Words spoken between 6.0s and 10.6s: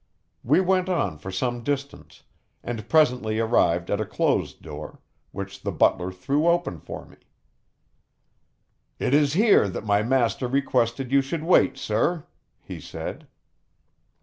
threw open for me. "It is here that my master